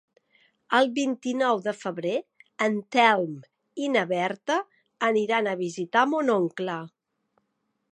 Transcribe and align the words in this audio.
El 0.77 0.87
vint-i-nou 0.93 1.59
de 1.65 1.73
febrer 1.81 2.13
en 2.69 2.79
Telm 2.97 3.37
i 3.85 3.91
na 3.97 4.05
Berta 4.13 4.57
aniran 5.11 5.51
a 5.51 5.57
visitar 5.63 6.07
mon 6.15 6.35
oncle. 6.41 6.81